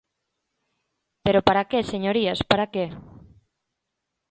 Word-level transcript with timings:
Pero 1.23 1.39
¿para 1.47 1.63
que, 1.69 1.89
señorías, 1.91 2.39
para 2.49 2.65
que? 2.73 2.85